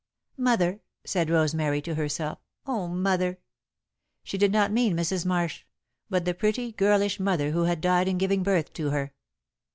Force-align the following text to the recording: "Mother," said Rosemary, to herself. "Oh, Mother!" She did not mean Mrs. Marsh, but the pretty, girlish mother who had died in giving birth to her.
"Mother," 0.39 0.81
said 1.05 1.29
Rosemary, 1.29 1.79
to 1.83 1.93
herself. 1.93 2.39
"Oh, 2.65 2.87
Mother!" 2.87 3.37
She 4.23 4.35
did 4.35 4.51
not 4.51 4.71
mean 4.71 4.95
Mrs. 4.97 5.27
Marsh, 5.27 5.63
but 6.09 6.25
the 6.25 6.33
pretty, 6.33 6.71
girlish 6.71 7.19
mother 7.19 7.51
who 7.51 7.65
had 7.65 7.81
died 7.81 8.07
in 8.07 8.17
giving 8.17 8.41
birth 8.41 8.73
to 8.73 8.89
her. 8.89 9.13